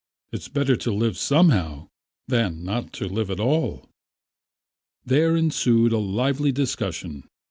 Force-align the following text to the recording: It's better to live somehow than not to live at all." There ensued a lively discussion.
It's 0.31 0.47
better 0.47 0.75
to 0.77 0.91
live 0.91 1.15
somehow 1.15 1.89
than 2.27 2.63
not 2.63 2.91
to 2.93 3.07
live 3.07 3.29
at 3.29 3.39
all." 3.39 3.87
There 5.05 5.35
ensued 5.35 5.93
a 5.93 5.99
lively 5.99 6.51
discussion. 6.51 7.29